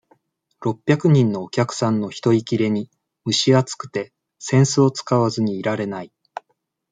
[0.61, 2.89] 六百人のお客さんの人いきれに、
[3.23, 4.11] むし暑くて、
[4.51, 6.11] 扇子を使わずにいられない。